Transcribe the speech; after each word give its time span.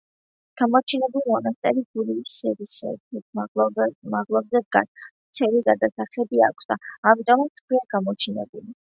გამოჩინებულის 0.59 1.25
მონასტერი 1.31 1.81
გურიის 1.97 2.37
სერის 2.37 2.79
ერთ-ერთ 2.91 3.99
მაღლობზე 4.13 4.59
დგას, 4.67 5.03
ვრცელი 5.03 5.61
გადასახედი 5.67 6.41
აქვს 6.47 6.71
და 6.73 6.79
ამიტომაც 7.13 7.61
ჰქვია 7.63 7.83
გამოჩინებული. 7.95 8.67